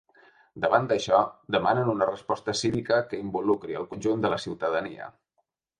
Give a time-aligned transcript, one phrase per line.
[0.63, 1.19] Davant d’això,
[1.57, 5.17] demanen una resposta cívica que involucri el conjunt de la ciutadania.